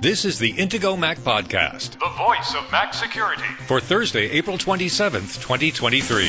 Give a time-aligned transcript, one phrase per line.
[0.00, 3.42] This is the Intego Mac Podcast the voice of Mac security.
[3.66, 6.28] for Thursday, April 27th, 2023.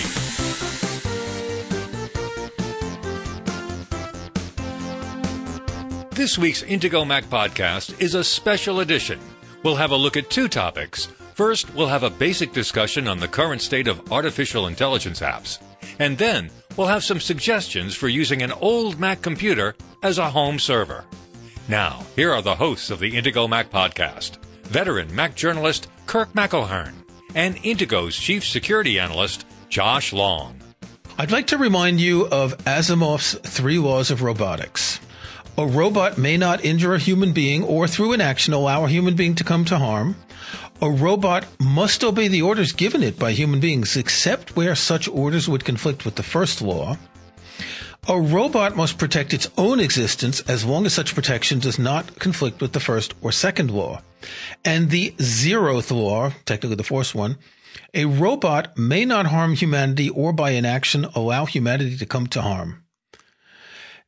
[6.16, 9.20] This week's Intego Mac Podcast is a special edition.
[9.61, 11.05] We'll have a look at two topics.
[11.36, 15.59] First, we'll have a basic discussion on the current state of artificial intelligence apps.
[15.99, 20.57] And then, we'll have some suggestions for using an old Mac computer as a home
[20.57, 21.05] server.
[21.70, 26.93] Now, here are the hosts of the Intego Mac podcast veteran Mac journalist Kirk McElhearn
[27.36, 30.60] and Intego's chief security analyst Josh Long.
[31.19, 35.00] I'd like to remind you of Asimov's three laws of robotics.
[35.59, 39.36] A robot may not injure a human being or through inaction allow a human being
[39.36, 40.16] to come to harm.
[40.81, 45.47] A robot must obey the orders given it by human beings except where such orders
[45.47, 46.97] would conflict with the first law.
[48.09, 52.59] A robot must protect its own existence as long as such protection does not conflict
[52.59, 54.02] with the first or second law.
[54.66, 57.38] And the zeroth law, technically the fourth one,
[57.93, 62.83] a robot may not harm humanity or by inaction allow humanity to come to harm.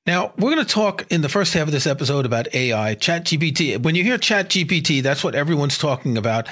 [0.07, 3.83] Now, we're going to talk in the first half of this episode about AI, ChatGPT.
[3.83, 6.49] When you hear ChatGPT, that's what everyone's talking about.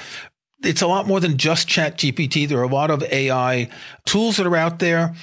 [0.62, 2.46] It's a lot more than just ChatGPT.
[2.46, 3.68] There are a lot of AI
[4.04, 5.16] tools that are out there.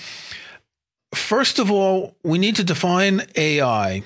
[1.17, 4.03] First of all, we need to define AI.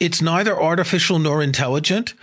[0.00, 2.14] It's neither artificial nor intelligent.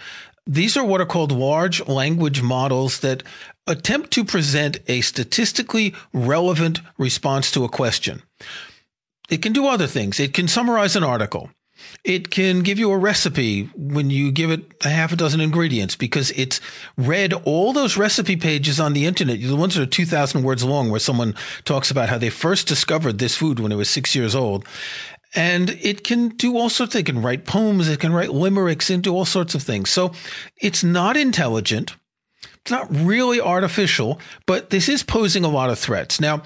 [0.45, 3.23] These are what are called large language models that
[3.67, 8.21] attempt to present a statistically relevant response to a question.
[9.29, 10.19] It can do other things.
[10.19, 11.49] It can summarize an article.
[12.03, 15.95] It can give you a recipe when you give it a half a dozen ingredients
[15.95, 16.59] because it's
[16.97, 20.89] read all those recipe pages on the internet, the ones that are 2,000 words long,
[20.89, 21.35] where someone
[21.65, 24.67] talks about how they first discovered this food when it was six years old.
[25.35, 26.95] And it can do all sorts.
[26.95, 27.87] It can write poems.
[27.87, 29.89] It can write limericks do all sorts of things.
[29.89, 30.13] So
[30.61, 31.95] it's not intelligent.
[32.61, 36.21] It's not really artificial, but this is posing a lot of threats.
[36.21, 36.43] Now,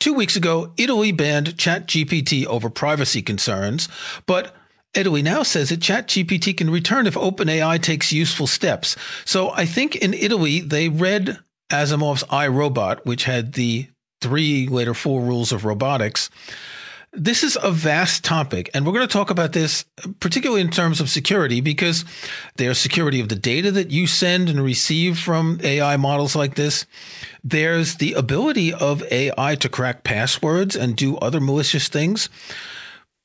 [0.00, 3.88] two weeks ago, Italy banned ChatGPT over privacy concerns,
[4.26, 4.56] but
[4.94, 8.96] Italy now says that ChatGPT can return if OpenAI takes useful steps.
[9.24, 11.38] So I think in Italy, they read
[11.70, 13.88] Asimov's iRobot, which had the
[14.20, 16.28] three, later four rules of robotics.
[17.12, 19.84] This is a vast topic, and we're going to talk about this
[20.20, 22.04] particularly in terms of security because
[22.54, 26.86] there's security of the data that you send and receive from AI models like this.
[27.42, 32.28] There's the ability of AI to crack passwords and do other malicious things.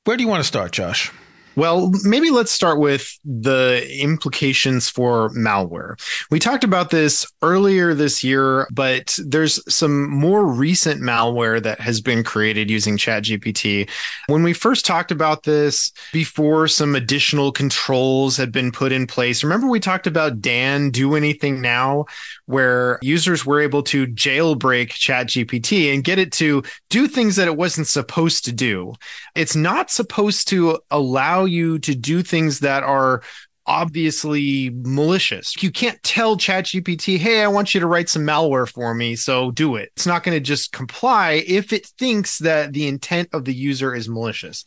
[0.02, 1.12] Where do you want to start, Josh?
[1.56, 5.98] Well, maybe let's start with the implications for malware.
[6.30, 12.02] We talked about this earlier this year, but there's some more recent malware that has
[12.02, 13.88] been created using ChatGPT.
[14.26, 19.42] When we first talked about this before some additional controls had been put in place,
[19.42, 22.04] remember we talked about Dan do anything now
[22.46, 27.56] where users were able to jailbreak ChatGPT and get it to do things that it
[27.56, 28.94] wasn't supposed to do.
[29.34, 33.22] It's not supposed to allow you to do things that are
[33.66, 35.60] obviously malicious.
[35.62, 39.50] You can't tell ChatGPT, hey, I want you to write some malware for me, so
[39.50, 39.90] do it.
[39.96, 43.94] It's not going to just comply if it thinks that the intent of the user
[43.94, 44.64] is malicious.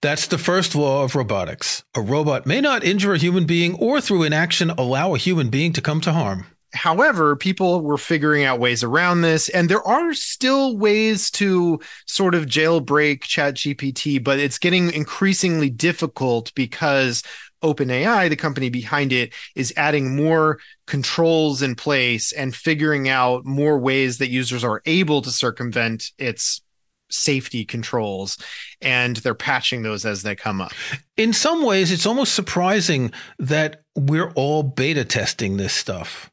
[0.00, 1.84] That's the first law of robotics.
[1.94, 5.72] A robot may not injure a human being or through inaction allow a human being
[5.74, 6.46] to come to harm.
[6.74, 12.34] However, people were figuring out ways around this, and there are still ways to sort
[12.34, 17.22] of jailbreak ChatGPT, but it's getting increasingly difficult because
[17.62, 23.78] OpenAI, the company behind it, is adding more controls in place and figuring out more
[23.78, 26.62] ways that users are able to circumvent its
[27.10, 28.38] safety controls
[28.80, 30.72] and they're patching those as they come up.
[31.16, 36.31] In some ways, it's almost surprising that we're all beta testing this stuff.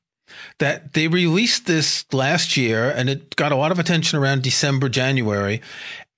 [0.59, 4.89] That they released this last year and it got a lot of attention around December,
[4.89, 5.61] January.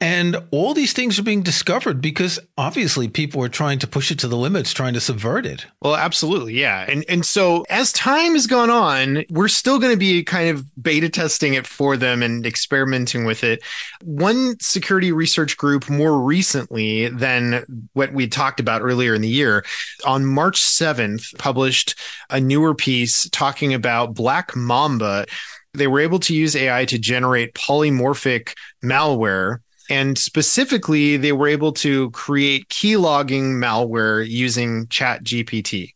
[0.01, 4.17] And all these things are being discovered because obviously people are trying to push it
[4.19, 5.67] to the limits, trying to subvert it.
[5.79, 6.87] Well, absolutely, yeah.
[6.89, 10.65] And and so as time has gone on, we're still going to be kind of
[10.81, 13.61] beta testing it for them and experimenting with it.
[14.03, 19.63] One security research group more recently than what we talked about earlier in the year,
[20.03, 21.93] on March 7th, published
[22.31, 25.27] a newer piece talking about Black Mamba.
[25.75, 29.59] They were able to use AI to generate polymorphic malware
[29.91, 35.89] and specifically, they were able to create keylogging malware using ChatGPT.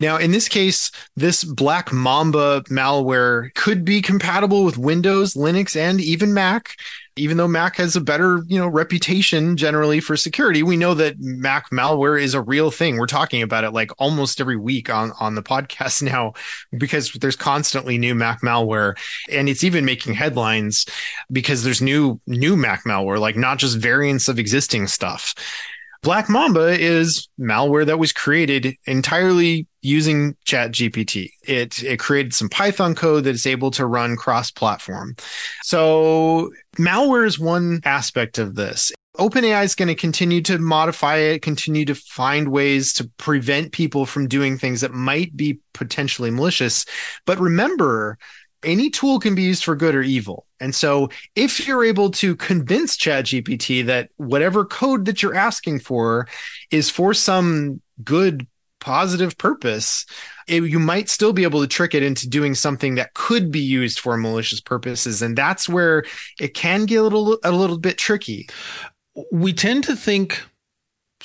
[0.00, 6.00] Now, in this case, this Black Mamba malware could be compatible with Windows, Linux, and
[6.00, 6.74] even Mac.
[7.16, 11.18] Even though Mac has a better, you know, reputation generally for security, we know that
[11.18, 12.98] Mac malware is a real thing.
[12.98, 16.34] We're talking about it like almost every week on, on the podcast now
[16.76, 18.98] because there's constantly new Mac malware
[19.30, 20.86] and it's even making headlines
[21.32, 25.34] because there's new, new Mac malware, like not just variants of existing stuff.
[26.02, 31.30] Black Mamba is malware that was created entirely using ChatGPT.
[31.42, 35.16] It it created some Python code that is able to run cross-platform.
[35.62, 38.92] So malware is one aspect of this.
[39.18, 44.04] OpenAI is going to continue to modify it, continue to find ways to prevent people
[44.04, 46.84] from doing things that might be potentially malicious.
[47.24, 48.18] But remember,
[48.66, 50.46] any tool can be used for good or evil.
[50.60, 56.28] And so if you're able to convince ChatGPT that whatever code that you're asking for
[56.70, 58.46] is for some good
[58.80, 60.04] positive purpose,
[60.48, 63.60] it, you might still be able to trick it into doing something that could be
[63.60, 65.22] used for malicious purposes.
[65.22, 66.04] And that's where
[66.40, 68.48] it can get a little, a little bit tricky.
[69.32, 70.42] We tend to think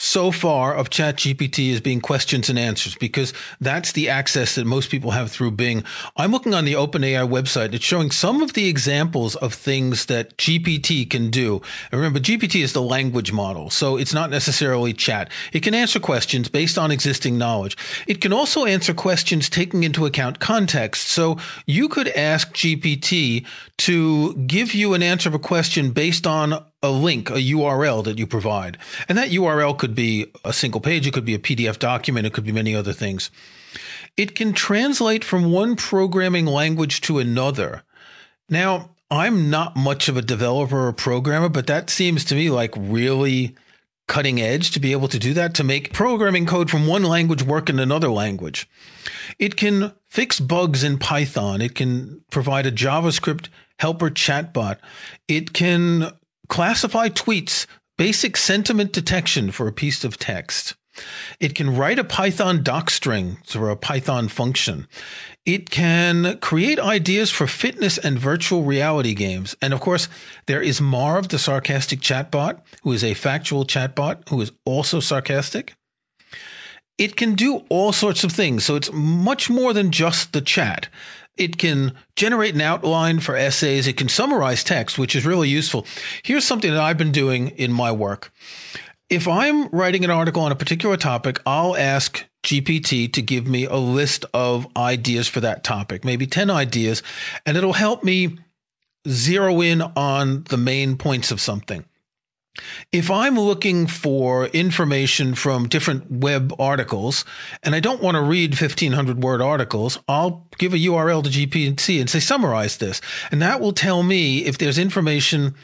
[0.01, 4.89] so far of ChatGPT is being questions and answers because that's the access that most
[4.89, 5.83] people have through Bing.
[6.17, 7.75] I'm looking on the OpenAI website.
[7.75, 11.61] It's showing some of the examples of things that GPT can do.
[11.91, 15.29] And remember, GPT is the language model, so it's not necessarily chat.
[15.53, 17.77] It can answer questions based on existing knowledge.
[18.07, 21.09] It can also answer questions taking into account context.
[21.09, 21.37] So
[21.67, 23.45] you could ask GPT
[23.77, 28.17] to give you an answer of a question based on a link, a URL that
[28.17, 28.77] you provide.
[29.07, 32.33] And that URL could be a single page, it could be a PDF document, it
[32.33, 33.29] could be many other things.
[34.17, 37.83] It can translate from one programming language to another.
[38.49, 42.73] Now, I'm not much of a developer or programmer, but that seems to me like
[42.77, 43.55] really
[44.07, 47.43] cutting edge to be able to do that, to make programming code from one language
[47.43, 48.69] work in another language.
[49.39, 51.61] It can fix bugs in Python.
[51.61, 53.47] It can provide a JavaScript
[53.79, 54.77] helper chatbot.
[55.27, 56.11] It can
[56.51, 57.65] classify tweets,
[57.97, 60.75] basic sentiment detection for a piece of text.
[61.39, 64.85] It can write a Python docstring or a Python function.
[65.45, 69.55] It can create ideas for fitness and virtual reality games.
[69.61, 70.09] And of course,
[70.47, 75.73] there is Marv, the sarcastic chatbot, who is a factual chatbot who is also sarcastic.
[76.97, 78.65] It can do all sorts of things.
[78.65, 80.89] So it's much more than just the chat.
[81.37, 83.87] It can generate an outline for essays.
[83.87, 85.85] It can summarize text, which is really useful.
[86.23, 88.31] Here's something that I've been doing in my work.
[89.09, 93.65] If I'm writing an article on a particular topic, I'll ask GPT to give me
[93.65, 97.03] a list of ideas for that topic, maybe 10 ideas,
[97.45, 98.37] and it'll help me
[99.07, 101.85] zero in on the main points of something.
[102.91, 107.23] If I'm looking for information from different web articles
[107.63, 111.99] and I don't want to read 1500 word articles, I'll give a URL to GPT
[111.99, 112.99] and say, summarize this.
[113.31, 115.55] And that will tell me if there's information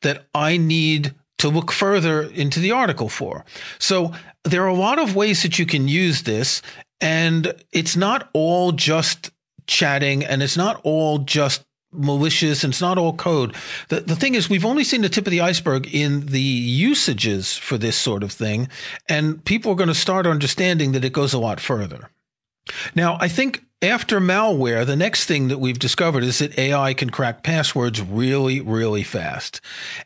[0.00, 3.44] that I need to look further into the article for.
[3.78, 4.12] So
[4.44, 6.62] there are a lot of ways that you can use this
[7.00, 9.32] and it's not all just
[9.66, 13.54] chatting and it's not all just malicious and it's not all code.
[13.88, 17.56] The, the thing is, we've only seen the tip of the iceberg in the usages
[17.56, 18.68] for this sort of thing.
[19.08, 22.10] And people are going to start understanding that it goes a lot further.
[22.94, 27.10] Now, I think after malware, the next thing that we've discovered is that AI can
[27.10, 29.60] crack passwords really, really fast.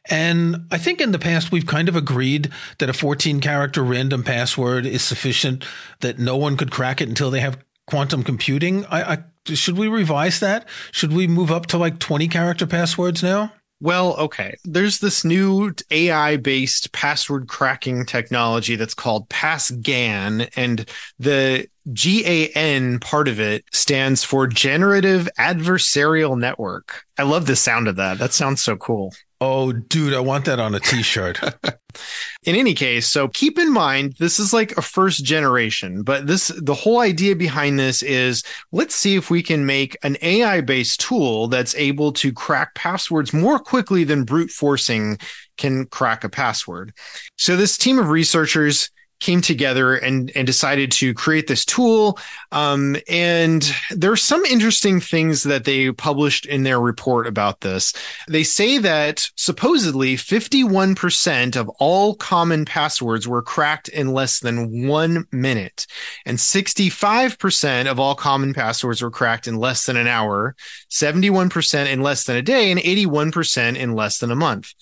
[0.09, 4.23] And I think in the past, we've kind of agreed that a 14 character random
[4.23, 5.65] password is sufficient,
[6.00, 8.87] that no one could crack it until they have quantum computing.
[8.87, 9.19] I, I
[9.55, 10.69] should we revise that?
[10.93, 13.53] Should we move up to like 20 character passwords now?
[13.81, 14.57] Well, okay.
[14.65, 20.88] There's this new AI based password cracking technology that's called PassGAN, and
[21.19, 27.05] the GAN part of it stands for Generative Adversarial Network.
[27.19, 28.19] I love the sound of that.
[28.19, 29.12] That sounds so cool.
[29.40, 31.38] Oh, dude, I want that on a t shirt.
[32.45, 36.49] in any case, so keep in mind, this is like a first generation, but this,
[36.49, 41.00] the whole idea behind this is let's see if we can make an AI based
[41.00, 45.19] tool that's able to crack passwords more quickly than brute forcing
[45.59, 46.95] can crack a password.
[47.37, 52.18] So this team of researchers came together and, and decided to create this tool.
[52.52, 57.92] Um, and there are some interesting things that they published in their report about this.
[58.28, 65.26] They say that supposedly 51% of all common passwords were cracked in less than one
[65.32, 65.87] minute,
[66.26, 70.54] and 65% of all common passwords were cracked in less than an hour,
[70.90, 74.75] 71% in less than a day, and 81% in less than a month.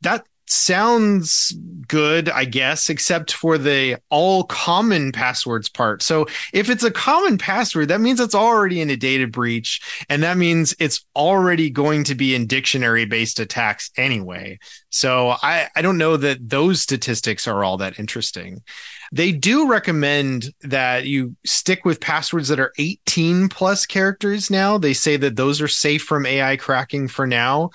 [0.00, 1.54] That sounds
[1.88, 6.02] good, I guess, except for the all common passwords part.
[6.02, 9.80] So if it's a common password, that means it's already in a data breach.
[10.08, 14.58] And that means it's already going to be in dictionary based attacks anyway.
[14.90, 18.62] So I, I don't know that those statistics are all that interesting.
[19.12, 24.78] They do recommend that you stick with passwords that are 18 plus characters now.
[24.78, 27.70] They say that those are safe from AI cracking for now.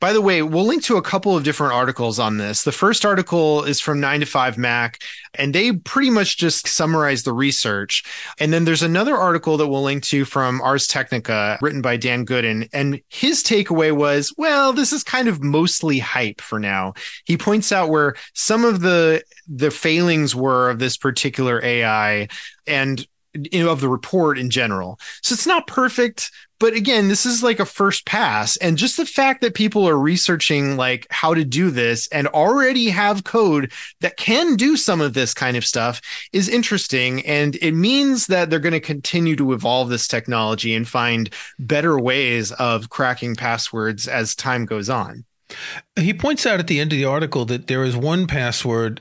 [0.00, 2.62] By the way, we'll link to a couple of different articles on this.
[2.62, 5.00] The first article is from 9 to 5 Mac,
[5.34, 8.04] and they pretty much just summarize the research.
[8.38, 12.24] And then there's another article that we'll link to from Ars Technica, written by Dan
[12.24, 12.68] Goodin.
[12.72, 16.94] And his takeaway was, well, this is kind of mostly hype for now.
[17.24, 22.28] He points out where some of the the failings were of this particular AI
[22.66, 23.06] and
[23.54, 24.98] of the report in general.
[25.22, 28.56] So it's not perfect, but again, this is like a first pass.
[28.56, 32.88] And just the fact that people are researching like how to do this and already
[32.90, 36.00] have code that can do some of this kind of stuff
[36.32, 37.24] is interesting.
[37.24, 41.98] And it means that they're going to continue to evolve this technology and find better
[41.98, 45.24] ways of cracking passwords as time goes on.
[45.96, 49.00] He points out at the end of the article that there is one password,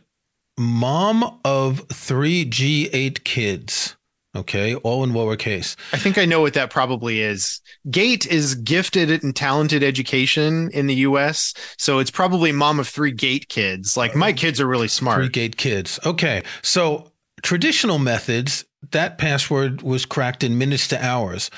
[0.58, 3.97] mom of three G8 kids.
[4.38, 5.76] Okay, all in lowercase.
[5.92, 7.60] I think I know what that probably is.
[7.90, 11.54] GATE is gifted and talented education in the US.
[11.78, 13.98] So it's probably mom of three GATE kids.
[13.98, 15.20] Like my kids are really smart.
[15.20, 16.00] Three GATE kids.
[16.06, 16.44] Okay.
[16.62, 21.50] So traditional methods, that password was cracked in minutes to hours.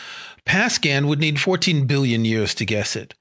[0.45, 3.13] PassGAN would need 14 billion years to guess it.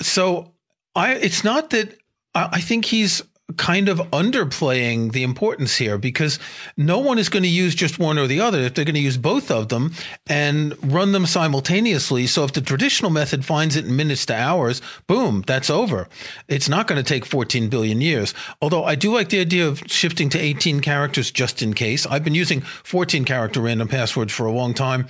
[0.00, 0.52] So
[0.94, 1.98] I, it's not that
[2.34, 3.22] I think he's
[3.56, 6.38] kind of underplaying the importance here because
[6.76, 8.60] no one is going to use just one or the other.
[8.60, 9.92] If they're going to use both of them
[10.26, 12.26] and run them simultaneously.
[12.26, 16.08] So if the traditional method finds it in minutes to hours, boom, that's over.
[16.48, 18.34] It's not going to take 14 billion years.
[18.60, 22.06] Although I do like the idea of shifting to 18 characters just in case.
[22.06, 25.06] I've been using 14 character random passwords for a long time.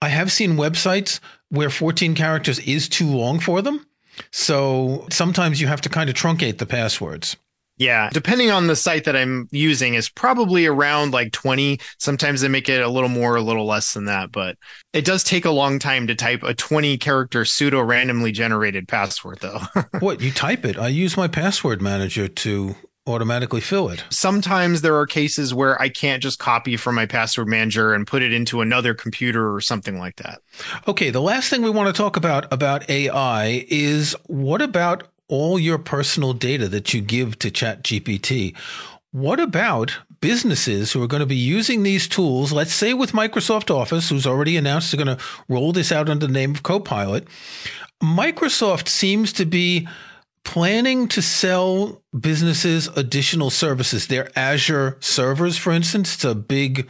[0.00, 3.86] I have seen websites where 14 characters is too long for them.
[4.30, 7.36] So sometimes you have to kind of truncate the passwords.
[7.78, 11.78] Yeah, depending on the site that I'm using is probably around like 20.
[11.98, 14.56] Sometimes they make it a little more, a little less than that, but
[14.92, 19.38] it does take a long time to type a 20 character pseudo randomly generated password
[19.40, 19.60] though.
[20.00, 20.76] what, you type it?
[20.76, 22.74] I use my password manager to
[23.08, 24.04] automatically fill it.
[24.10, 28.22] Sometimes there are cases where I can't just copy from my password manager and put
[28.22, 30.40] it into another computer or something like that.
[30.86, 35.58] Okay, the last thing we want to talk about about AI is what about all
[35.58, 38.56] your personal data that you give to ChatGPT.
[39.12, 42.52] What about businesses who are going to be using these tools?
[42.52, 46.26] Let's say with Microsoft Office, who's already announced they're going to roll this out under
[46.26, 47.26] the name of Copilot.
[48.02, 49.88] Microsoft seems to be
[50.44, 54.06] planning to sell businesses additional services.
[54.06, 56.88] Their Azure servers, for instance, it's a big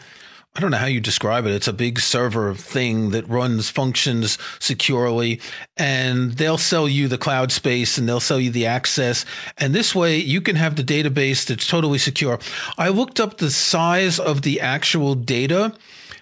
[0.59, 1.53] I don't know how you describe it.
[1.53, 5.41] It's a big server thing that runs functions securely
[5.77, 9.25] and they'll sell you the cloud space and they'll sell you the access.
[9.57, 12.41] And this way you can have the database that's totally secure.
[12.77, 15.75] I looked up the size of the actual data.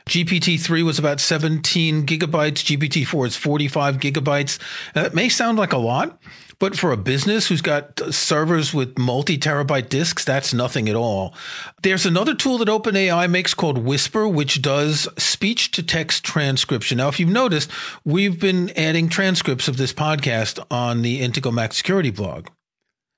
[0.06, 2.62] GPT-3 was about 17 gigabytes.
[2.62, 4.58] GPT-4 is 45 gigabytes.
[4.92, 6.20] That may sound like a lot,
[6.58, 10.96] but for a business who's got uh, servers with multi terabyte disks, that's nothing at
[10.96, 11.34] all.
[11.82, 16.98] There's another tool that OpenAI makes called Whisper, which does speech to text transcription.
[16.98, 17.70] Now, if you've noticed,
[18.04, 22.48] we've been adding transcripts of this podcast on the Intego Mac Security blog.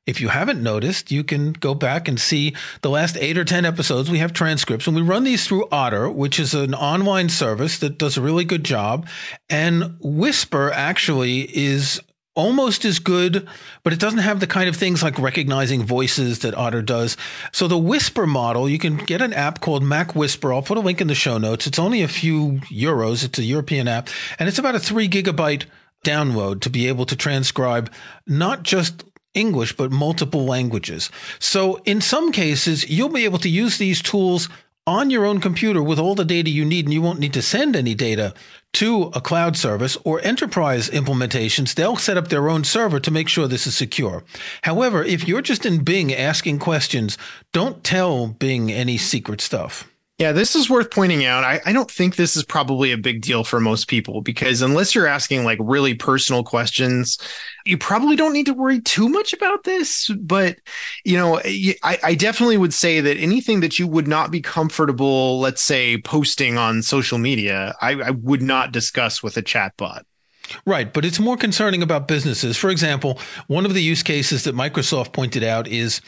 [0.08, 3.66] If you haven't noticed, you can go back and see the last eight or 10
[3.66, 4.10] episodes.
[4.10, 7.98] We have transcripts and we run these through Otter, which is an online service that
[7.98, 9.06] does a really good job.
[9.50, 12.00] And Whisper actually is
[12.38, 13.46] almost as good,
[13.82, 17.16] but it doesn't have the kind of things like recognizing voices that Otter does.
[17.50, 20.54] So the Whisper model, you can get an app called MacWhisper.
[20.54, 21.66] I'll put a link in the show notes.
[21.66, 23.24] It's only a few euros.
[23.24, 25.64] It's a European app and it's about a three gigabyte
[26.04, 27.90] download to be able to transcribe
[28.24, 29.02] not just
[29.34, 31.10] English, but multiple languages.
[31.40, 34.48] So in some cases, you'll be able to use these tools
[34.88, 37.42] on your own computer with all the data you need, and you won't need to
[37.42, 38.32] send any data
[38.72, 43.28] to a cloud service or enterprise implementations, they'll set up their own server to make
[43.28, 44.24] sure this is secure.
[44.62, 47.18] However, if you're just in Bing asking questions,
[47.52, 49.86] don't tell Bing any secret stuff.
[50.18, 51.44] Yeah, this is worth pointing out.
[51.44, 54.92] I, I, don't think this is probably a big deal for most people because unless
[54.92, 57.18] you're asking like really personal questions,
[57.64, 60.08] you probably don't need to worry too much about this.
[60.08, 60.58] But,
[61.04, 65.38] you know, I, I definitely would say that anything that you would not be comfortable,
[65.38, 70.02] let's say, posting on social media, I, I would not discuss with a chatbot.
[70.66, 72.56] Right, but it's more concerning about businesses.
[72.56, 76.00] For example, one of the use cases that Microsoft pointed out is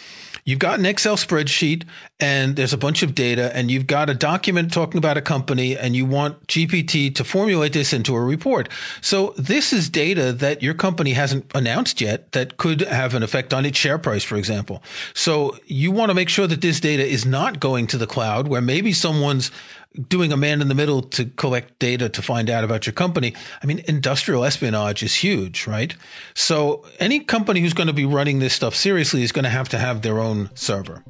[0.44, 1.84] you've got an Excel spreadsheet
[2.18, 5.76] and there's a bunch of data and you've got a document talking about a company
[5.76, 8.68] and you want GPT to formulate this into a report.
[9.00, 13.54] So this is data that your company hasn't announced yet that could have an effect
[13.54, 14.82] on its share price, for example.
[15.14, 18.48] So you want to make sure that this data is not going to the cloud
[18.48, 19.50] where maybe someone's
[20.08, 23.34] doing a man in the middle to collect data to find out about your company.
[23.62, 25.94] I mean, industrial espionage is huge, right?
[26.34, 29.68] So any company who's going to be running this stuff seriously is going to have
[29.70, 31.02] to have their own server.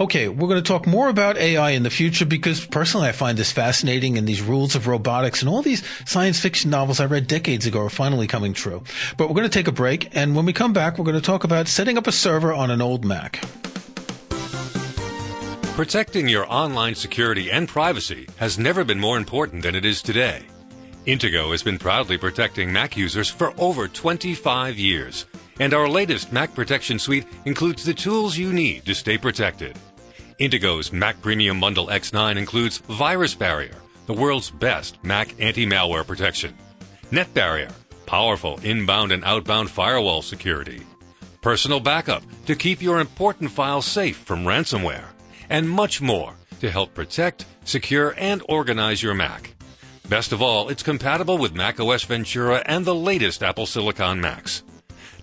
[0.00, 3.36] Okay, we're going to talk more about AI in the future because personally I find
[3.36, 7.26] this fascinating and these rules of robotics and all these science fiction novels I read
[7.26, 8.84] decades ago are finally coming true.
[9.16, 11.20] But we're going to take a break and when we come back, we're going to
[11.20, 13.44] talk about setting up a server on an old Mac.
[15.78, 20.42] Protecting your online security and privacy has never been more important than it is today.
[21.06, 25.26] Intego has been proudly protecting Mac users for over 25 years,
[25.60, 29.78] and our latest Mac Protection Suite includes the tools you need to stay protected.
[30.40, 36.54] Intego's Mac Premium Bundle X9 includes VirusBarrier, the world's best Mac anti-malware protection,
[37.12, 37.70] NetBarrier,
[38.04, 40.82] powerful inbound and outbound firewall security,
[41.40, 45.04] Personal Backup to keep your important files safe from ransomware,
[45.48, 49.54] and much more to help protect, secure, and organize your Mac.
[50.08, 54.62] Best of all, it's compatible with macOS Ventura and the latest Apple Silicon Macs.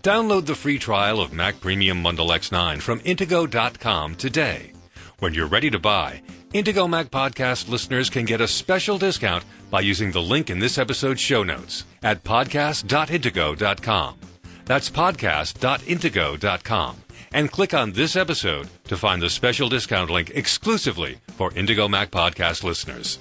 [0.04, 4.72] Download the free trial of Mac Premium Bundle X9 from Intego.com today.
[5.18, 6.22] When you're ready to buy,
[6.54, 10.78] Intego Mac Podcast listeners can get a special discount by using the link in this
[10.78, 14.20] episode's show notes at podcast.intego.com.
[14.66, 17.05] That's podcast.intego.com
[17.36, 22.10] and click on this episode to find the special discount link exclusively for Intego Mac
[22.10, 23.20] podcast listeners.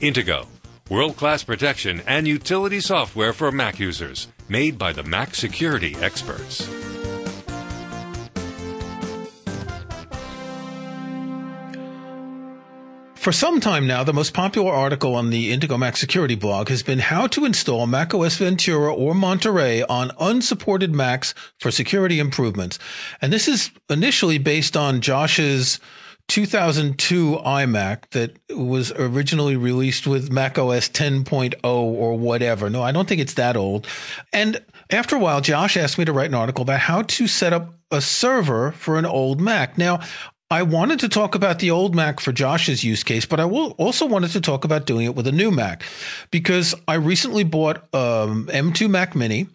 [0.00, 0.48] Intego,
[0.90, 6.68] world class protection and utility software for Mac users, made by the Mac security experts.
[13.22, 16.82] For some time now, the most popular article on the Intego Mac security blog has
[16.82, 22.80] been how to install macOS Ventura or Monterey on unsupported Macs for security improvements.
[23.20, 25.78] And this is initially based on Josh's
[26.26, 32.68] 2002 iMac that was originally released with macOS 10.0 or whatever.
[32.68, 33.86] No, I don't think it's that old.
[34.32, 37.52] And after a while, Josh asked me to write an article about how to set
[37.52, 39.78] up a server for an old Mac.
[39.78, 40.00] Now,
[40.52, 44.04] I wanted to talk about the old Mac for Josh's use case, but I also
[44.04, 45.82] wanted to talk about doing it with a new Mac
[46.30, 49.46] because I recently bought um, M2 Mac Mini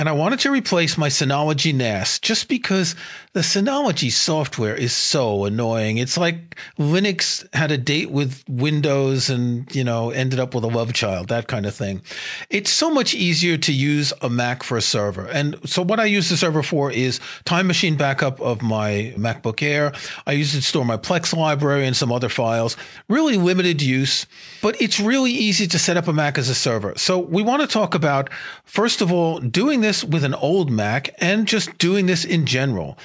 [0.00, 2.94] and I wanted to replace my Synology NAS just because
[3.34, 5.98] the Synology software is so annoying.
[5.98, 10.68] It's like Linux had a date with Windows and, you know, ended up with a
[10.68, 12.00] love child, that kind of thing.
[12.48, 15.26] It's so much easier to use a Mac for a server.
[15.26, 19.62] And so what I use the server for is time machine backup of my MacBook
[19.62, 19.92] Air.
[20.26, 22.74] I use it to store my Plex library and some other files.
[23.10, 24.26] Really limited use,
[24.62, 26.94] but it's really easy to set up a Mac as a server.
[26.96, 28.30] So we want to talk about,
[28.64, 32.98] first of all, doing this with an old Mac and just doing this in general.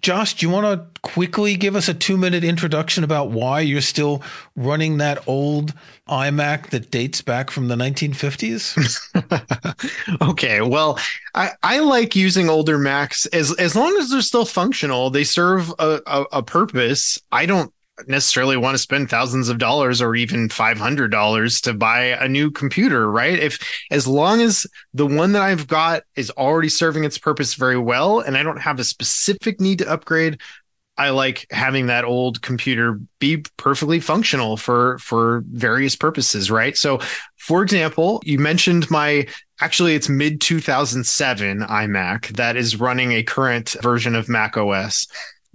[0.00, 3.80] Josh, do you want to quickly give us a two minute introduction about why you're
[3.80, 4.22] still
[4.54, 5.74] running that old
[6.08, 8.76] iMac that dates back from the 1950s?
[10.30, 10.60] okay.
[10.60, 10.98] Well,
[11.34, 15.72] I, I like using older Macs as, as long as they're still functional, they serve
[15.78, 17.20] a, a, a purpose.
[17.32, 17.72] I don't
[18.06, 23.10] necessarily want to spend thousands of dollars or even $500 to buy a new computer,
[23.10, 23.38] right?
[23.38, 23.58] If
[23.90, 28.20] as long as the one that I've got is already serving its purpose very well
[28.20, 30.38] and I don't have a specific need to upgrade,
[30.98, 36.76] I like having that old computer be perfectly functional for for various purposes, right?
[36.76, 36.98] So,
[37.36, 39.28] for example, you mentioned my
[39.60, 45.06] actually it's mid 2007 iMac that is running a current version of Mac OS.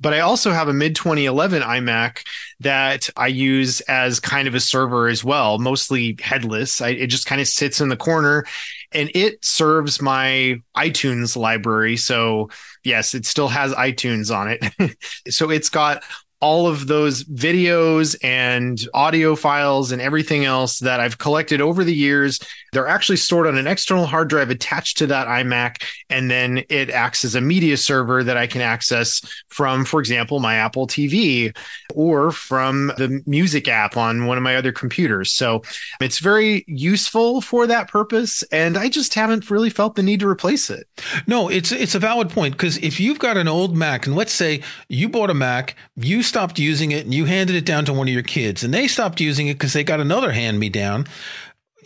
[0.04, 2.26] But I also have a mid 2011 iMac
[2.60, 6.82] that I use as kind of a server as well, mostly headless.
[6.82, 8.46] I, it just kind of sits in the corner
[8.92, 11.96] and it serves my iTunes library.
[11.96, 12.50] So,
[12.84, 14.98] yes, it still has iTunes on it.
[15.34, 16.04] so, it's got
[16.42, 21.96] all of those videos and audio files and everything else that I've collected over the
[21.96, 22.42] years.
[22.74, 25.84] They're actually stored on an external hard drive attached to that iMac.
[26.10, 30.40] And then it acts as a media server that I can access from, for example,
[30.40, 31.56] my Apple TV
[31.94, 35.32] or from the music app on one of my other computers.
[35.32, 35.62] So
[36.02, 38.44] it's very useful for that purpose.
[38.52, 40.88] And I just haven't really felt the need to replace it.
[41.28, 44.34] No, it's, it's a valid point because if you've got an old Mac and let's
[44.34, 47.94] say you bought a Mac, you stopped using it and you handed it down to
[47.94, 50.70] one of your kids and they stopped using it because they got another hand me
[50.70, 51.06] down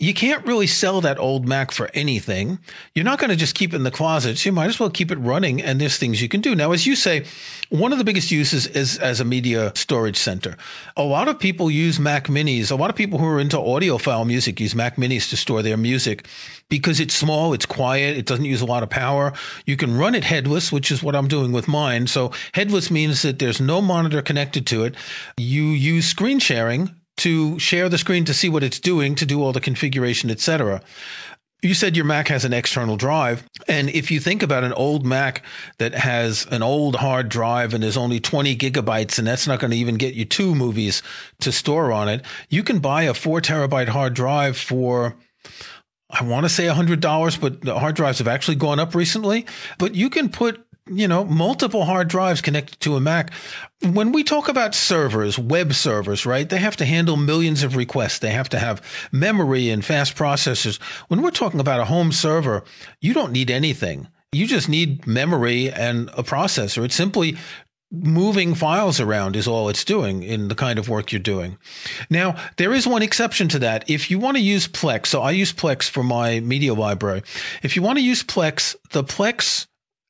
[0.00, 2.58] you can't really sell that old Mac for anything.
[2.94, 4.38] You're not going to just keep it in the closet.
[4.38, 6.54] So you might as well keep it running and there's things you can do.
[6.54, 7.24] Now, as you say,
[7.70, 10.56] one of the biggest uses is as a media storage center.
[10.96, 12.70] A lot of people use Mac minis.
[12.70, 15.76] A lot of people who are into audiophile music use Mac minis to store their
[15.76, 16.26] music
[16.68, 19.32] because it's small, it's quiet, it doesn't use a lot of power.
[19.64, 22.06] You can run it headless, which is what I'm doing with mine.
[22.06, 24.94] So headless means that there's no monitor connected to it.
[25.36, 29.42] You use screen sharing to share the screen to see what it's doing, to do
[29.42, 30.80] all the configuration, etc.
[31.60, 33.44] You said your Mac has an external drive.
[33.66, 35.42] And if you think about an old Mac
[35.78, 39.72] that has an old hard drive and there's only 20 gigabytes, and that's not going
[39.72, 41.02] to even get you two movies
[41.40, 45.16] to store on it, you can buy a four terabyte hard drive for
[46.10, 49.44] I want to say $100, but the hard drives have actually gone up recently.
[49.78, 53.32] But you can put you know, multiple hard drives connected to a Mac.
[53.82, 56.48] When we talk about servers, web servers, right?
[56.48, 58.18] They have to handle millions of requests.
[58.18, 60.80] They have to have memory and fast processors.
[61.08, 62.64] When we're talking about a home server,
[63.00, 64.08] you don't need anything.
[64.32, 66.84] You just need memory and a processor.
[66.84, 67.36] It's simply
[67.90, 71.56] moving files around is all it's doing in the kind of work you're doing.
[72.10, 73.88] Now, there is one exception to that.
[73.88, 77.22] If you want to use Plex, so I use Plex for my media library.
[77.62, 79.66] If you want to use Plex, the Plex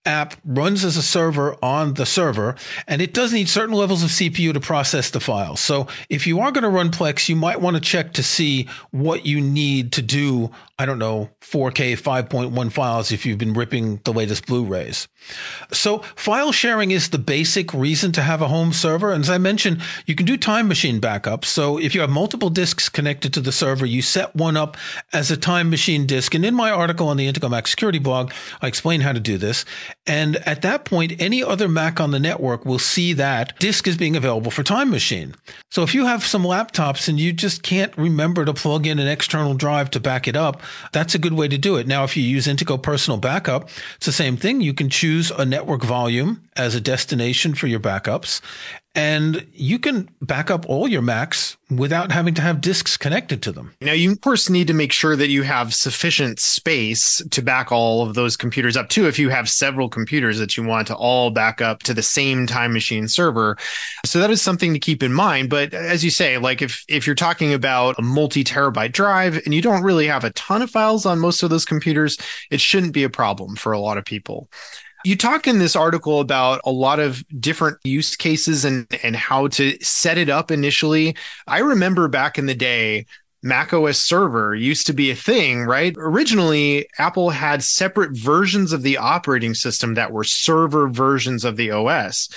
[0.09, 2.57] app runs as a server on the server,
[2.89, 5.61] and it does need certain levels of CPU to process the files.
[5.61, 8.69] So if you are going to run Plex, you might want to check to see
[8.91, 10.51] what you need to do.
[10.81, 15.09] I don't know, 4K 5.1 files if you've been ripping the latest Blu-rays.
[15.73, 19.13] So file sharing is the basic reason to have a home server.
[19.13, 21.47] And as I mentioned, you can do time machine backups.
[21.47, 24.77] So if you have multiple disks connected to the server, you set one up
[25.13, 26.35] as a time machine disk.
[26.35, 29.37] And in my article on the Intego Mac Security blog, I explain how to do
[29.37, 29.65] this.
[30.09, 33.99] And at that point, any other Mac on the network will see that disk is
[33.99, 35.35] being available for Time Machine.
[35.71, 39.07] So if you have some laptops and you just can't remember to plug in an
[39.07, 41.87] external drive to back it up, that's a good way to do it.
[41.87, 44.63] Now, if you use Intego Personal Backup, it's the same thing.
[44.63, 48.41] You can choose a network volume as a destination for your backups
[48.99, 53.53] and you can back up all your Macs without having to have disks connected to
[53.53, 53.73] them.
[53.81, 57.71] Now, you of course need to make sure that you have sufficient space to back
[57.71, 59.07] all of those computers up too.
[59.07, 62.49] If you have several computers that you want to all back up to the same
[62.49, 63.57] time machine server.
[64.05, 65.49] So that is something to keep in mind.
[65.49, 69.55] But as you say, like if, if you're talking about a multi terabyte drive and
[69.55, 72.19] you don't really have a ton of files on most of those computers,
[72.51, 74.49] it shouldn't be a problem for a lot of people.
[75.05, 79.49] You talk in this article about a lot of different use cases and, and how
[79.49, 81.17] to set it up initially.
[81.47, 83.07] I remember back in the day,
[83.43, 85.95] Mac OS server used to be a thing, right?
[85.97, 91.71] Originally, Apple had separate versions of the operating system that were server versions of the
[91.71, 92.29] OS.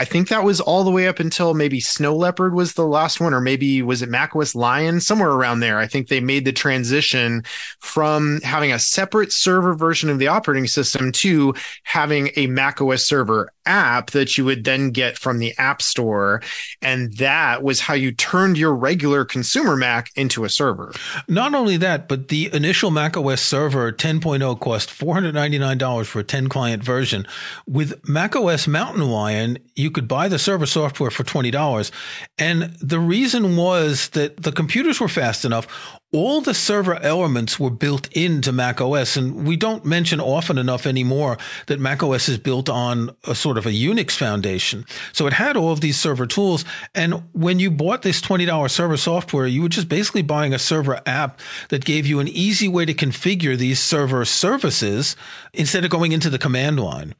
[0.00, 3.20] I think that was all the way up until maybe Snow Leopard was the last
[3.20, 5.76] one, or maybe was it macOS Lion, somewhere around there.
[5.76, 7.44] I think they made the transition
[7.80, 13.52] from having a separate server version of the operating system to having a macOS server
[13.66, 16.42] app that you would then get from the App Store.
[16.80, 20.92] And that was how you turned your regular consumer Mac into a server.
[21.28, 26.82] Not only that, but the initial macOS server 10.0 cost $499 for a 10 client
[26.82, 27.26] version.
[27.66, 31.90] With macOS Mountain Lion, you could buy the server software for $20.
[32.38, 37.70] And the reason was that the computers were fast enough all the server elements were
[37.70, 39.16] built into Mac OS.
[39.16, 43.56] And we don't mention often enough anymore that Mac OS is built on a sort
[43.56, 44.84] of a Unix foundation.
[45.12, 46.64] So it had all of these server tools.
[46.96, 51.00] And when you bought this $20 server software, you were just basically buying a server
[51.06, 55.14] app that gave you an easy way to configure these server services
[55.52, 57.14] instead of going into the command line.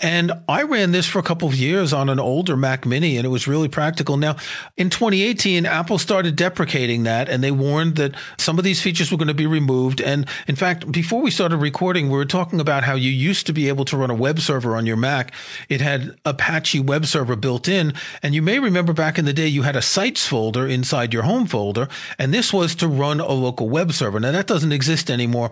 [0.00, 3.24] And I ran this for a couple of years on an older Mac mini and
[3.24, 4.16] it was really practical.
[4.16, 4.36] Now
[4.76, 9.18] in 2018, Apple started deprecating that and they warned that some of these features were
[9.18, 10.00] going to be removed.
[10.00, 13.52] And in fact, before we started recording, we were talking about how you used to
[13.52, 15.32] be able to run a web server on your Mac.
[15.68, 17.94] It had Apache web server built in.
[18.22, 21.24] And you may remember back in the day, you had a sites folder inside your
[21.24, 21.88] home folder.
[22.18, 24.20] And this was to run a local web server.
[24.20, 25.50] Now that doesn't exist anymore.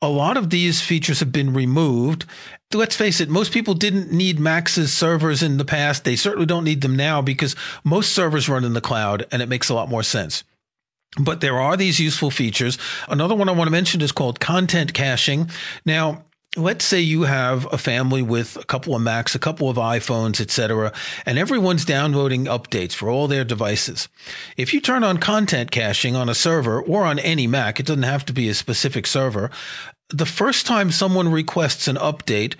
[0.00, 2.26] A lot of these features have been removed
[2.74, 6.04] let's face it, most people didn't need Max's servers in the past.
[6.04, 9.48] They certainly don't need them now because most servers run in the cloud and it
[9.48, 10.44] makes a lot more sense.
[11.20, 12.78] But there are these useful features.
[13.08, 15.48] Another one I want to mention is called content caching.
[15.84, 16.24] Now,
[16.56, 20.40] let's say you have a family with a couple of Macs, a couple of iPhones,
[20.40, 20.92] etc.,
[21.26, 24.08] and everyone's downloading updates for all their devices.
[24.56, 28.02] If you turn on content caching on a server or on any Mac, it doesn't
[28.04, 29.50] have to be a specific server.
[30.10, 32.54] The first time someone requests an update,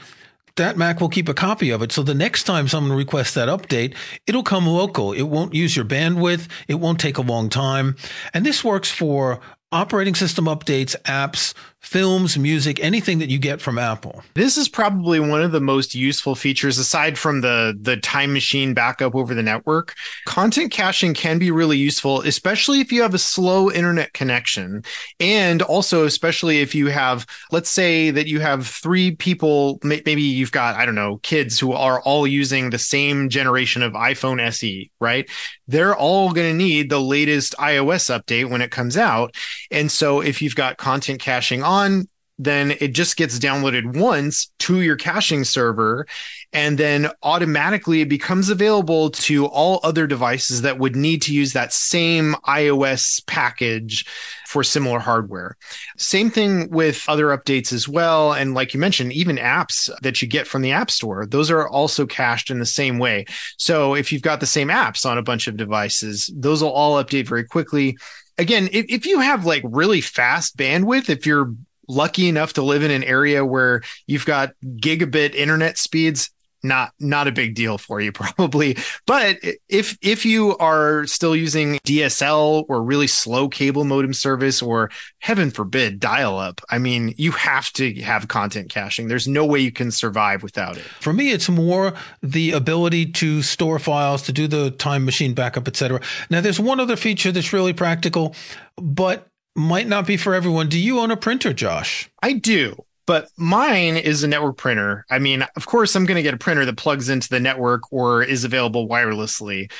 [0.57, 1.93] that Mac will keep a copy of it.
[1.93, 3.95] So the next time someone requests that update,
[4.27, 5.13] it'll come local.
[5.13, 6.49] It won't use your bandwidth.
[6.69, 7.97] It won't take a long time.
[8.33, 9.41] And this works for
[9.73, 11.53] operating system updates, apps,
[11.85, 14.23] films, music, anything that you get from Apple.
[14.35, 18.73] This is probably one of the most useful features aside from the the time machine
[18.73, 19.95] backup over the network.
[20.25, 24.83] Content caching can be really useful especially if you have a slow internet connection
[25.21, 30.53] and also especially if you have let's say that you have 3 people maybe you've
[30.53, 34.91] got I don't know kids who are all using the same generation of iPhone SE,
[35.01, 35.29] right?
[35.69, 39.35] They're all going to need the latest iOS update when it comes out.
[39.71, 42.09] And so if you've got content caching on on,
[42.39, 46.07] then it just gets downloaded once to your caching server.
[46.53, 51.53] And then automatically it becomes available to all other devices that would need to use
[51.53, 54.05] that same iOS package
[54.47, 55.57] for similar hardware.
[55.97, 58.33] Same thing with other updates as well.
[58.33, 61.69] And like you mentioned, even apps that you get from the App Store, those are
[61.69, 63.27] also cached in the same way.
[63.59, 67.03] So if you've got the same apps on a bunch of devices, those will all
[67.03, 67.97] update very quickly
[68.39, 71.55] again, if, if you have like really fast bandwidth, if you're
[71.89, 76.31] lucky enough to live in an area where you've got gigabit internet speeds,
[76.65, 81.79] not not a big deal for you probably but if if you are still using
[81.85, 87.33] DSL or really slow cable modem service or heaven forbid dial up i mean you
[87.33, 91.31] have to have content caching there's no way you can survive without it for me
[91.31, 96.01] it's more the ability to store files to do the time machine backup etc
[96.31, 98.35] now there's one other feature that's really practical
[98.77, 100.69] but might not be for everyone.
[100.69, 102.11] Do you own a printer, Josh?
[102.23, 102.77] I do.
[103.07, 105.05] But mine is a network printer.
[105.11, 107.93] I mean, of course, I'm going to get a printer that plugs into the network
[107.93, 109.71] or is available wirelessly.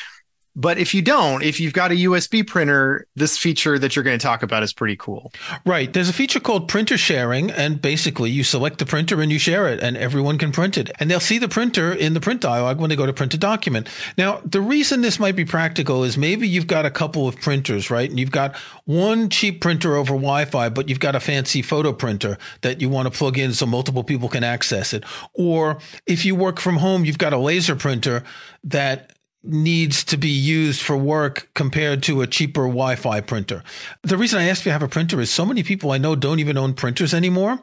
[0.57, 4.19] But if you don't, if you've got a USB printer, this feature that you're going
[4.19, 5.33] to talk about is pretty cool.
[5.67, 5.93] Right.
[5.93, 9.69] There's a feature called printer sharing, and basically you select the printer and you share
[9.69, 10.91] it, and everyone can print it.
[11.01, 13.39] And they'll see the printer in the print dialog when they go to print a
[13.39, 13.89] document.
[14.17, 17.91] Now, the reason this might be practical is maybe you've got a couple of printers,
[17.91, 18.09] right?
[18.09, 21.93] And you've got one cheap printer over Wi Fi, but you've got a fancy photo
[21.93, 25.05] printer that you want to plug in so multiple people can access it.
[25.33, 28.23] Or if you work from home, you've got a laser printer
[28.63, 29.14] that
[29.45, 33.63] needs to be used for work compared to a cheaper Wi-Fi printer.
[34.03, 36.17] The reason I ask if you have a printer is so many people I know
[36.17, 37.61] don't even own printers anymore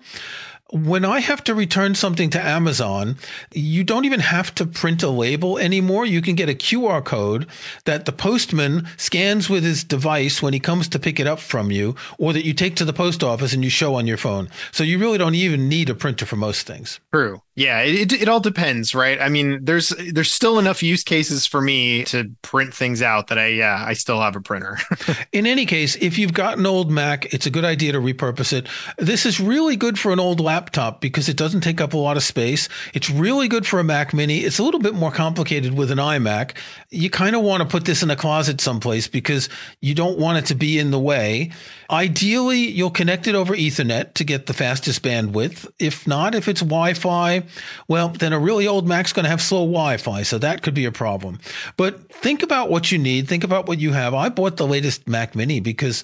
[0.72, 3.18] when I have to return something to Amazon,
[3.54, 6.06] you don't even have to print a label anymore.
[6.06, 7.48] You can get a QR code
[7.86, 11.72] that the postman scans with his device when he comes to pick it up from
[11.72, 14.50] you, or that you take to the post office and you show on your phone.
[14.72, 17.00] So you really don't even need a printer for most things.
[17.14, 17.42] True.
[17.54, 19.20] Yeah, it, it all depends, right?
[19.22, 23.38] I mean, there's there's still enough use cases for me to print things out that
[23.38, 24.78] I yeah, I still have a printer.
[25.34, 28.54] In any case, if you've got an old Mac, it's a good idea to repurpose
[28.54, 28.68] it.
[28.98, 32.16] This is really good for an old laptop because it doesn't take up a lot
[32.16, 32.70] of space.
[32.94, 34.40] It's really good for a Mac mini.
[34.40, 36.56] It's a little bit more complicated with an iMac.
[36.90, 39.50] You kind of want to put this in a closet someplace because
[39.82, 41.52] you don't want it to be in the way.
[41.90, 45.70] Ideally, you'll connect it over Ethernet to get the fastest bandwidth.
[45.78, 47.41] If not, if it's Wi-Fi,
[47.88, 50.86] well, then a really old Mac's going to have slow Wi-Fi, so that could be
[50.86, 51.40] a problem.
[51.78, 53.28] But think about what you need.
[53.28, 54.14] Think about what you have.
[54.14, 56.04] I bought the latest Mac Mini because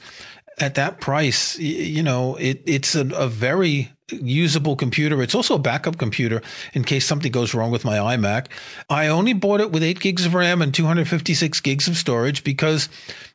[0.60, 5.22] at that price, you know, it, it's a, a very usable computer.
[5.22, 6.42] It's also a backup computer
[6.74, 8.48] in case something goes wrong with my iMac.
[8.90, 12.90] I only bought it with eight gigs of RAM and 256 gigs of storage because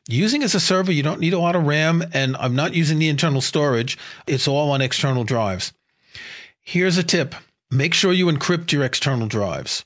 [0.07, 2.99] using as a server, you don't need a lot of RAM and I'm not using
[2.99, 3.97] the internal storage.
[4.27, 5.73] It's all on external drives.
[6.61, 7.35] Here's a tip.
[7.73, 9.83] Make sure you encrypt your external drives.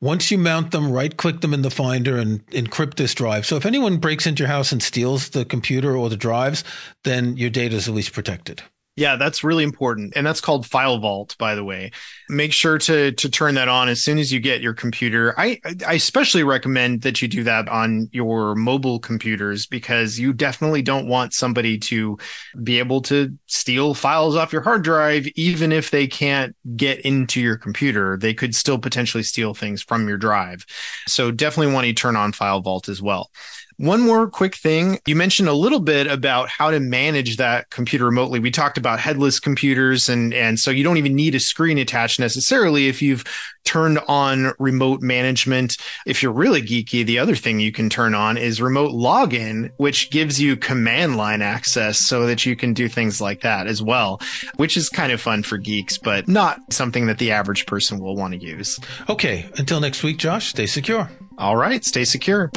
[0.00, 3.44] Once you mount them, right click them in the Finder and encrypt this drive.
[3.44, 6.64] So if anyone breaks into your house and steals the computer or the drives,
[7.04, 8.62] then your data is at least protected.
[8.96, 10.14] Yeah, that's really important.
[10.16, 11.90] And that's called FileVault, by the way.
[12.30, 15.38] Make sure to to turn that on as soon as you get your computer.
[15.38, 20.80] I I especially recommend that you do that on your mobile computers because you definitely
[20.80, 22.16] don't want somebody to
[22.62, 27.38] be able to steal files off your hard drive even if they can't get into
[27.38, 28.16] your computer.
[28.16, 30.64] They could still potentially steal things from your drive.
[31.06, 33.30] So definitely want to turn on FileVault as well.
[33.78, 34.98] One more quick thing.
[35.06, 38.40] You mentioned a little bit about how to manage that computer remotely.
[38.40, 42.18] We talked about headless computers and, and so you don't even need a screen attached
[42.18, 43.24] necessarily if you've
[43.64, 45.76] turned on remote management.
[46.06, 50.10] If you're really geeky, the other thing you can turn on is remote login, which
[50.10, 54.20] gives you command line access so that you can do things like that as well,
[54.56, 58.16] which is kind of fun for geeks, but not something that the average person will
[58.16, 58.80] want to use.
[59.10, 59.50] Okay.
[59.58, 61.10] Until next week, Josh, stay secure.
[61.36, 61.84] All right.
[61.84, 62.50] Stay secure.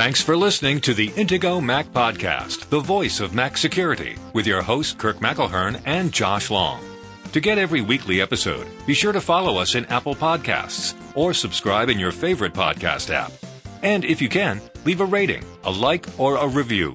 [0.00, 4.62] Thanks for listening to the Intego Mac Podcast, the voice of Mac security, with your
[4.62, 6.82] hosts Kirk McElhearn and Josh Long.
[7.32, 11.90] To get every weekly episode, be sure to follow us in Apple Podcasts or subscribe
[11.90, 13.30] in your favorite podcast app.
[13.82, 16.94] And if you can, leave a rating, a like, or a review.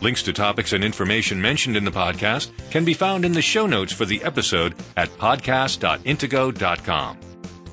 [0.00, 3.66] Links to topics and information mentioned in the podcast can be found in the show
[3.66, 7.18] notes for the episode at podcast.intego.com.